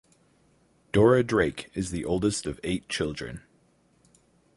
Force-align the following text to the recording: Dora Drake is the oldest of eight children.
Dora 0.91 1.23
Drake 1.23 1.69
is 1.75 1.91
the 1.91 2.05
oldest 2.05 2.47
of 2.47 2.59
eight 2.63 2.89
children. 2.89 3.41